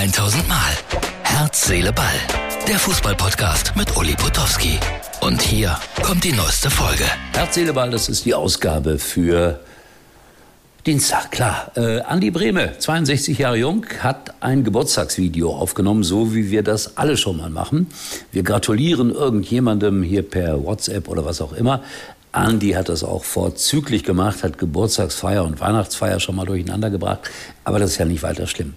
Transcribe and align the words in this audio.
1000 0.00 0.48
Mal. 0.48 0.56
Herz, 1.24 1.66
Seele, 1.66 1.92
Ball. 1.92 2.06
Der 2.66 2.78
Fußballpodcast 2.78 3.76
mit 3.76 3.94
Uli 3.98 4.14
Potowski. 4.14 4.78
Und 5.20 5.42
hier 5.42 5.76
kommt 6.02 6.24
die 6.24 6.32
neueste 6.32 6.70
Folge. 6.70 7.04
Herz, 7.34 7.54
Seele, 7.54 7.74
Ball, 7.74 7.90
das 7.90 8.08
ist 8.08 8.24
die 8.24 8.32
Ausgabe 8.32 8.98
für 8.98 9.60
Dienstag, 10.86 11.30
klar. 11.32 11.72
Äh, 11.76 12.00
Andi 12.00 12.30
Brehme, 12.30 12.78
62 12.78 13.36
Jahre 13.36 13.58
jung, 13.58 13.84
hat 13.98 14.42
ein 14.42 14.64
Geburtstagsvideo 14.64 15.54
aufgenommen, 15.54 16.02
so 16.02 16.34
wie 16.34 16.50
wir 16.50 16.62
das 16.62 16.96
alle 16.96 17.18
schon 17.18 17.36
mal 17.36 17.50
machen. 17.50 17.88
Wir 18.32 18.42
gratulieren 18.42 19.10
irgendjemandem 19.10 20.02
hier 20.02 20.22
per 20.22 20.64
WhatsApp 20.64 21.08
oder 21.08 21.26
was 21.26 21.42
auch 21.42 21.52
immer. 21.52 21.82
Andi 22.32 22.70
hat 22.70 22.88
das 22.88 23.04
auch 23.04 23.24
vorzüglich 23.24 24.04
gemacht, 24.04 24.44
hat 24.44 24.56
Geburtstagsfeier 24.56 25.44
und 25.44 25.60
Weihnachtsfeier 25.60 26.20
schon 26.20 26.36
mal 26.36 26.46
durcheinander 26.46 26.88
gebracht. 26.88 27.28
Aber 27.64 27.78
das 27.78 27.90
ist 27.90 27.98
ja 27.98 28.06
nicht 28.06 28.22
weiter 28.22 28.46
schlimm. 28.46 28.74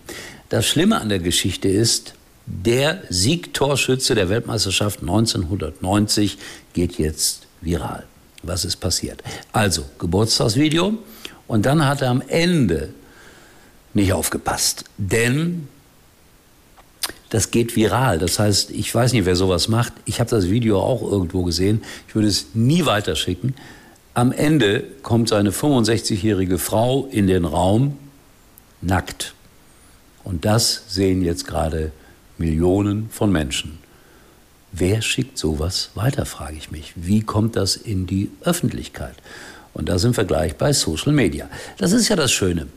Das 0.53 0.67
Schlimme 0.67 1.01
an 1.01 1.09
der 1.09 1.17
Geschichte 1.17 1.67
ist, 1.67 2.13
der 2.45 3.01
Siegtorschütze 3.09 4.13
der 4.13 4.29
Weltmeisterschaft 4.29 4.99
1990 5.01 6.37
geht 6.73 6.99
jetzt 6.99 7.47
viral. 7.61 8.03
Was 8.43 8.63
ist 8.63 8.75
passiert? 8.75 9.23
Also, 9.51 9.83
Geburtstagsvideo. 9.97 10.93
Und 11.47 11.65
dann 11.65 11.83
hat 11.83 12.03
er 12.03 12.11
am 12.11 12.21
Ende 12.27 12.93
nicht 13.95 14.13
aufgepasst. 14.13 14.83
Denn 14.99 15.67
das 17.31 17.49
geht 17.49 17.75
viral. 17.75 18.19
Das 18.19 18.37
heißt, 18.37 18.69
ich 18.69 18.93
weiß 18.93 19.13
nicht, 19.13 19.25
wer 19.25 19.35
sowas 19.35 19.69
macht. 19.69 19.93
Ich 20.05 20.19
habe 20.19 20.29
das 20.29 20.51
Video 20.51 20.79
auch 20.79 21.01
irgendwo 21.01 21.41
gesehen. 21.45 21.81
Ich 22.07 22.13
würde 22.13 22.27
es 22.27 22.49
nie 22.53 22.85
weiterschicken. 22.85 23.55
Am 24.13 24.31
Ende 24.31 24.83
kommt 25.01 25.29
seine 25.29 25.49
65-jährige 25.49 26.59
Frau 26.59 27.07
in 27.07 27.25
den 27.25 27.45
Raum 27.45 27.97
nackt. 28.81 29.33
Und 30.23 30.45
das 30.45 30.83
sehen 30.87 31.21
jetzt 31.21 31.47
gerade 31.47 31.91
Millionen 32.37 33.09
von 33.09 33.31
Menschen. 33.31 33.79
Wer 34.71 35.01
schickt 35.01 35.37
sowas 35.37 35.91
weiter, 35.93 36.25
frage 36.25 36.57
ich 36.57 36.71
mich. 36.71 36.93
Wie 36.95 37.21
kommt 37.21 37.55
das 37.55 37.75
in 37.75 38.07
die 38.07 38.31
Öffentlichkeit? 38.41 39.15
Und 39.73 39.89
da 39.89 39.99
sind 39.99 40.17
wir 40.17 40.23
gleich 40.23 40.55
bei 40.55 40.73
Social 40.73 41.13
Media. 41.13 41.49
Das 41.77 41.91
ist 41.91 42.09
ja 42.09 42.15
das 42.15 42.31
Schöne. 42.31 42.67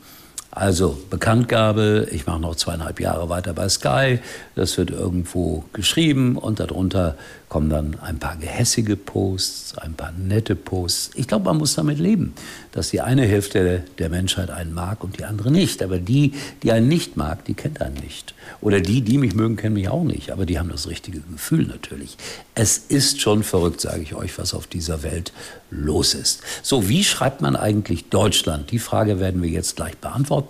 Also 0.57 0.97
Bekanntgabe, 1.11 2.09
ich 2.13 2.27
mache 2.27 2.41
noch 2.41 2.57
zweieinhalb 2.57 2.99
Jahre 2.99 3.29
weiter 3.29 3.53
bei 3.53 3.69
Sky, 3.69 4.21
das 4.55 4.79
wird 4.79 4.89
irgendwo 4.89 5.65
geschrieben 5.75 6.39
und 6.39 6.61
darunter 6.61 7.15
kommen 7.49 7.71
dann 7.71 7.97
ein 8.01 8.19
paar 8.19 8.37
gehässige 8.37 8.97
Posts, 8.97 9.79
ein 9.79 9.95
paar 9.95 10.13
nette 10.13 10.57
Posts. 10.57 11.11
Ich 11.15 11.29
glaube, 11.29 11.45
man 11.45 11.59
muss 11.59 11.75
damit 11.75 11.99
leben, 11.99 12.35
dass 12.73 12.91
die 12.91 13.01
eine 13.01 13.25
Hälfte 13.25 13.85
der 13.99 14.09
Menschheit 14.09 14.51
einen 14.51 14.75
mag 14.75 15.05
und 15.05 15.19
die 15.19 15.25
andere 15.25 15.53
nicht. 15.53 15.83
Aber 15.83 15.99
die, 15.99 16.33
die 16.63 16.73
einen 16.73 16.89
nicht 16.89 17.17
mag, 17.17 17.45
die 17.45 17.55
kennt 17.55 17.81
einen 17.81 17.95
nicht. 17.95 18.35
Oder 18.61 18.81
die, 18.81 19.01
die 19.01 19.19
mich 19.19 19.35
mögen, 19.35 19.57
kennen 19.57 19.75
mich 19.75 19.89
auch 19.89 20.03
nicht. 20.03 20.33
Aber 20.33 20.45
die 20.45 20.59
haben 20.59 20.71
das 20.71 20.89
richtige 20.89 21.21
Gefühl 21.21 21.67
natürlich. 21.67 22.17
Es 22.55 22.79
ist 22.79 23.21
schon 23.21 23.45
verrückt, 23.45 23.81
sage 23.81 24.03
ich 24.03 24.15
euch, 24.15 24.37
was 24.39 24.53
auf 24.53 24.67
dieser 24.67 25.03
Welt 25.05 25.33
los 25.71 26.15
ist. 26.15 26.43
So, 26.63 26.89
wie 26.89 27.05
schreibt 27.05 27.41
man 27.43 27.55
eigentlich 27.55 28.09
Deutschland? 28.09 28.73
Die 28.73 28.79
Frage 28.81 29.21
werden 29.21 29.41
wir 29.41 29.51
jetzt 29.51 29.77
gleich 29.77 29.97
beantworten. 29.99 30.46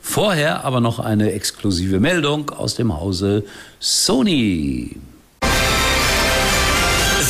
Vorher 0.00 0.64
aber 0.64 0.80
noch 0.80 0.98
eine 0.98 1.32
exklusive 1.32 2.00
Meldung 2.00 2.50
aus 2.50 2.74
dem 2.74 2.98
Hause 2.98 3.44
Sony. 3.80 4.96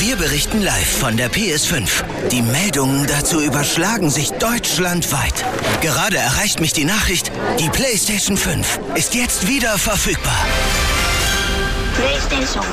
Wir 0.01 0.15
berichten 0.15 0.63
live 0.63 0.99
von 1.01 1.17
der 1.17 1.31
PS5. 1.31 2.05
Die 2.31 2.41
Meldungen 2.41 3.07
dazu 3.09 3.41
überschlagen 3.41 4.11
sich 4.11 4.31
deutschlandweit. 4.31 5.45
Gerade 5.81 6.17
erreicht 6.17 6.61
mich 6.61 6.73
die 6.73 6.85
Nachricht, 6.85 7.33
die 7.59 7.69
PlayStation 7.69 8.37
5 8.37 8.79
ist 8.95 9.15
jetzt 9.15 9.49
wieder 9.49 9.77
verfügbar. 9.77 10.47
PlayStation. 11.97 12.65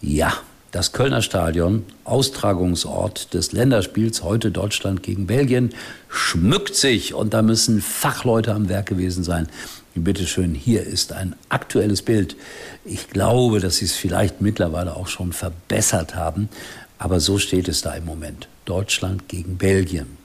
Ja, 0.00 0.32
das 0.72 0.92
Kölner 0.92 1.22
Stadion, 1.22 1.84
Austragungsort 2.04 3.32
des 3.34 3.52
Länderspiels, 3.52 4.22
heute 4.22 4.50
Deutschland 4.50 5.02
gegen 5.02 5.26
Belgien, 5.26 5.72
schmückt 6.08 6.74
sich 6.74 7.14
und 7.14 7.34
da 7.34 7.42
müssen 7.42 7.80
Fachleute 7.80 8.54
am 8.54 8.68
Werk 8.68 8.86
gewesen 8.86 9.24
sein. 9.24 9.48
Bitte 9.94 10.26
schön, 10.26 10.54
hier 10.54 10.82
ist 10.82 11.12
ein 11.12 11.34
aktuelles 11.48 12.02
Bild. 12.02 12.36
Ich 12.84 13.08
glaube, 13.08 13.60
dass 13.60 13.76
Sie 13.76 13.86
es 13.86 13.94
vielleicht 13.94 14.42
mittlerweile 14.42 14.94
auch 14.94 15.08
schon 15.08 15.32
verbessert 15.32 16.14
haben, 16.14 16.50
aber 16.98 17.18
so 17.20 17.38
steht 17.38 17.68
es 17.68 17.80
da 17.80 17.94
im 17.94 18.04
Moment. 18.04 18.48
Deutschland 18.66 19.28
gegen 19.28 19.56
Belgien. 19.56 20.18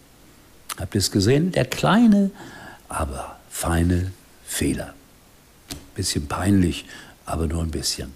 Habt 0.77 0.95
ihr 0.95 0.99
es 0.99 1.11
gesehen? 1.11 1.51
Der 1.53 1.65
kleine, 1.65 2.31
aber 2.89 3.37
feine 3.49 4.11
Fehler. 4.45 4.93
Bisschen 5.95 6.27
peinlich, 6.27 6.85
aber 7.25 7.47
nur 7.47 7.61
ein 7.61 7.71
bisschen. 7.71 8.11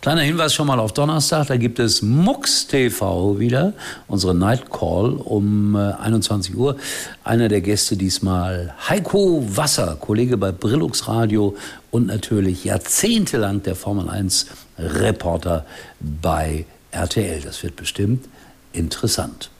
Kleiner 0.00 0.22
Hinweis 0.22 0.54
schon 0.54 0.66
mal 0.66 0.80
auf 0.80 0.94
Donnerstag, 0.94 1.48
da 1.48 1.58
gibt 1.58 1.78
es 1.78 2.00
Mux 2.00 2.66
TV 2.66 3.38
wieder, 3.38 3.74
unsere 4.08 4.34
Night 4.34 4.70
Call 4.70 5.12
um 5.12 5.76
21 5.76 6.54
äh, 6.54 6.56
Uhr. 6.56 6.76
Einer 7.22 7.48
der 7.48 7.60
Gäste 7.60 7.98
diesmal 7.98 8.72
Heiko 8.88 9.44
Wasser, 9.46 9.98
Kollege 10.00 10.38
bei 10.38 10.52
Brillux 10.52 11.06
Radio 11.06 11.54
und 11.90 12.06
natürlich 12.06 12.64
jahrzehntelang 12.64 13.62
der 13.62 13.76
Formel 13.76 14.08
1 14.08 14.46
Reporter 14.78 15.66
bei 16.00 16.64
RTL. 16.92 17.42
Das 17.42 17.62
wird 17.62 17.76
bestimmt 17.76 18.26
interessant. 18.72 19.50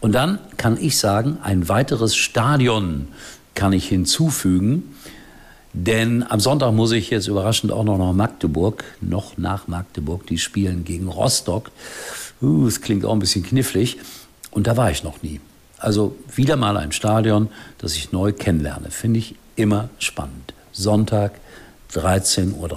Und 0.00 0.12
dann 0.12 0.38
kann 0.56 0.78
ich 0.80 0.96
sagen, 0.96 1.36
ein 1.42 1.68
weiteres 1.68 2.16
Stadion 2.16 3.08
kann 3.54 3.74
ich 3.74 3.86
hinzufügen. 3.86 4.94
Denn 5.72 6.24
am 6.28 6.40
Sonntag 6.40 6.72
muss 6.72 6.92
ich 6.92 7.10
jetzt 7.10 7.28
überraschend 7.28 7.72
auch 7.72 7.84
noch 7.84 7.98
nach 7.98 8.12
Magdeburg, 8.12 8.84
noch 9.00 9.36
nach 9.36 9.68
Magdeburg. 9.68 10.26
Die 10.26 10.38
spielen 10.38 10.84
gegen 10.84 11.08
Rostock. 11.08 11.70
Uh, 12.40 12.66
es 12.66 12.80
klingt 12.80 13.04
auch 13.04 13.12
ein 13.12 13.18
bisschen 13.18 13.44
knifflig. 13.44 13.98
Und 14.50 14.66
da 14.66 14.76
war 14.76 14.90
ich 14.90 15.04
noch 15.04 15.22
nie. 15.22 15.40
Also 15.78 16.16
wieder 16.34 16.56
mal 16.56 16.76
ein 16.76 16.92
Stadion, 16.92 17.48
das 17.78 17.94
ich 17.94 18.12
neu 18.12 18.32
kennenlerne. 18.32 18.90
Finde 18.90 19.18
ich 19.18 19.34
immer 19.56 19.90
spannend. 19.98 20.54
Sonntag, 20.72 21.32
13.30 21.92 22.54
Uhr 22.54 22.68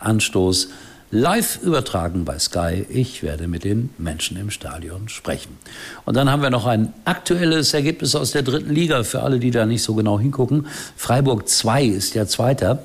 Anstoß 0.00 0.68
live 1.10 1.62
übertragen 1.62 2.24
bei 2.24 2.38
Sky. 2.38 2.84
Ich 2.88 3.22
werde 3.22 3.48
mit 3.48 3.64
den 3.64 3.90
Menschen 3.98 4.36
im 4.36 4.50
Stadion 4.50 5.08
sprechen. 5.08 5.58
Und 6.04 6.16
dann 6.16 6.30
haben 6.30 6.42
wir 6.42 6.50
noch 6.50 6.66
ein 6.66 6.92
aktuelles 7.04 7.74
Ergebnis 7.74 8.14
aus 8.14 8.32
der 8.32 8.42
dritten 8.42 8.72
Liga 8.72 9.04
für 9.04 9.22
alle, 9.22 9.38
die 9.38 9.50
da 9.50 9.66
nicht 9.66 9.82
so 9.82 9.94
genau 9.94 10.18
hingucken. 10.18 10.66
Freiburg 10.96 11.48
2 11.48 11.84
ist 11.84 12.14
ja 12.14 12.26
Zweiter, 12.26 12.84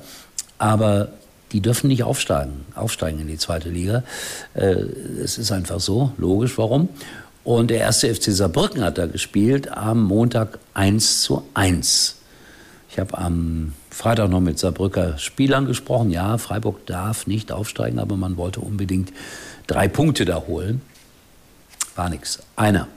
aber 0.58 1.08
die 1.52 1.60
dürfen 1.60 1.88
nicht 1.88 2.02
aufsteigen, 2.02 2.64
aufsteigen 2.74 3.20
in 3.20 3.26
die 3.26 3.36
zweite 3.36 3.68
Liga. 3.68 4.04
Äh, 4.54 4.76
es 5.22 5.36
ist 5.36 5.52
einfach 5.52 5.80
so, 5.80 6.12
logisch, 6.16 6.56
warum. 6.56 6.88
Und 7.44 7.70
der 7.70 7.78
erste 7.78 8.14
FC 8.14 8.30
Saarbrücken 8.30 8.82
hat 8.82 8.98
da 8.98 9.06
gespielt 9.06 9.70
am 9.70 10.02
Montag 10.04 10.58
1 10.74 11.22
zu 11.22 11.42
1. 11.54 12.16
Ich 12.88 12.98
habe 12.98 13.18
am 13.18 13.72
Freitag 13.92 14.30
noch 14.30 14.40
mit 14.40 14.58
Saarbrücker 14.58 15.18
Spielern 15.18 15.66
gesprochen. 15.66 16.10
Ja, 16.10 16.38
Freiburg 16.38 16.86
darf 16.86 17.26
nicht 17.26 17.52
aufsteigen, 17.52 17.98
aber 17.98 18.16
man 18.16 18.38
wollte 18.38 18.60
unbedingt 18.60 19.12
drei 19.66 19.86
Punkte 19.86 20.24
da 20.24 20.44
holen. 20.46 20.80
War 21.94 22.08
nichts. 22.08 22.40
Einer. 22.56 22.88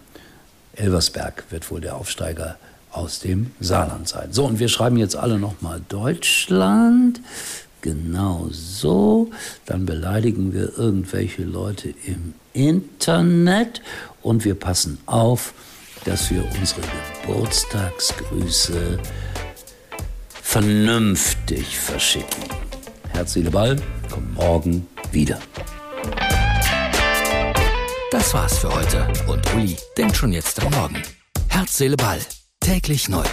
Elversberg 0.75 1.44
wird 1.50 1.69
wohl 1.69 1.81
der 1.81 1.95
Aufsteiger 1.95 2.57
aus 2.91 3.19
dem 3.19 3.51
Saarland 3.59 4.07
sein. 4.07 4.31
So, 4.31 4.45
und 4.45 4.59
wir 4.59 4.69
schreiben 4.69 4.95
jetzt 4.97 5.17
alle 5.17 5.38
nochmal 5.38 5.81
Deutschland. 5.89 7.19
Genau 7.81 8.47
so. 8.51 9.31
Dann 9.66 9.85
beleidigen 9.85 10.53
wir 10.53 10.77
irgendwelche 10.77 11.44
Leute 11.44 11.94
im 12.06 12.33
Internet 12.53 13.81
und 14.22 14.45
wir 14.45 14.56
passen 14.56 14.97
auf, 15.06 15.53
dass 16.06 16.31
wir 16.31 16.45
unsere 16.57 16.81
Geburtstagsgrüße 17.23 19.00
vernünftig 20.56 21.78
verschicken. 21.78 22.44
Herz, 23.10 23.34
Seele, 23.34 23.52
Ball, 23.52 23.75
kommt 24.10 24.34
morgen 24.36 24.88
wieder. 25.12 25.38
Das 28.10 28.34
war's 28.34 28.60
für 28.60 28.74
heute 28.74 29.06
und 29.28 29.54
Uli 29.54 29.75
denkt 29.98 30.16
schon 30.16 30.31
jetzt 30.31 30.63
am 30.63 30.72
Morgen. 30.72 31.04
Herz, 31.50 31.78
Seele, 31.78 31.98
Ball, 31.98 32.19
täglich 32.62 33.10
neu. 33.10 33.25